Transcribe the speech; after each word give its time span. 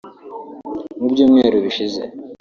Mu 0.99 1.07
byumweru 1.11 1.57
bishize 1.65 2.03